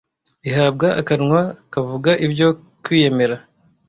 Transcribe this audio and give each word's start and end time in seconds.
Ihabwa 0.49 0.87
akanwa 1.01 1.41
kavuga 1.73 2.11
ibyo 2.25 2.47
kwiyemera 2.83 3.35